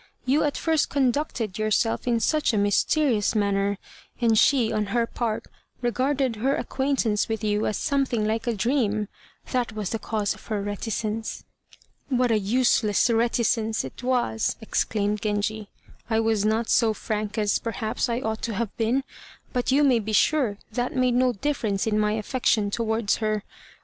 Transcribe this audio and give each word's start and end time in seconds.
You 0.25 0.43
at 0.45 0.57
first 0.57 0.89
conducted 0.89 1.59
yourself 1.59 2.07
in 2.07 2.19
such 2.19 2.53
a 2.53 2.57
mysterious 2.57 3.35
manner; 3.35 3.77
and 4.19 4.35
she, 4.35 4.71
on 4.73 4.87
her 4.97 5.05
part, 5.05 5.45
regarded 5.83 6.37
her 6.37 6.55
acquaintance 6.55 7.29
with 7.29 7.43
you 7.43 7.67
as 7.67 7.77
something 7.77 8.25
like 8.25 8.47
a 8.47 8.55
dream. 8.55 9.09
That 9.51 9.73
was 9.73 9.91
the 9.91 9.99
cause 9.99 10.33
of 10.33 10.47
her 10.47 10.59
reticence." 10.59 11.43
"What 12.09 12.31
a 12.31 12.39
useless 12.39 13.11
reticence 13.11 13.83
it 13.83 14.01
was," 14.01 14.55
exclaimed 14.59 15.21
Genji. 15.21 15.69
"I 16.09 16.19
was 16.19 16.43
not 16.45 16.67
so 16.67 16.95
frank 16.95 17.37
as, 17.37 17.59
perhaps, 17.59 18.09
I 18.09 18.21
ought 18.21 18.41
to 18.41 18.55
have 18.55 18.75
been; 18.77 19.03
but 19.53 19.71
you 19.71 19.83
may 19.83 19.99
be 19.99 20.13
sure 20.13 20.57
that 20.71 20.95
made 20.95 21.13
no 21.13 21.31
difference 21.33 21.85
in 21.85 21.99
my 21.99 22.13
affection 22.13 22.71
towards 22.71 23.17
her. 23.17 23.43